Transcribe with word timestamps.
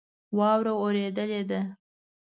واوره 0.37 0.73
اوریدلی 0.83 1.41
ده 1.49 1.59